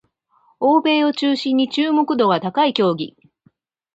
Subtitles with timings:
[0.59, 3.15] 欧米を中心に注目度が高い競技